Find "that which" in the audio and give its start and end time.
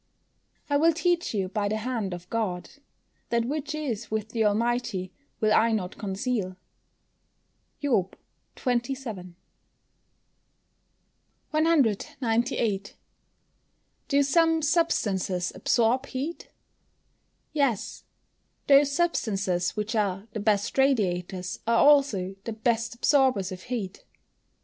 3.29-3.75